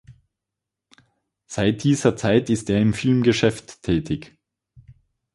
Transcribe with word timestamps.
Seit 1.45 1.83
dieser 1.83 2.15
Zeit 2.15 2.49
ist 2.49 2.71
er 2.71 2.81
im 2.81 2.95
Filmgeschäft 2.95 3.83
tätig. 3.83 4.35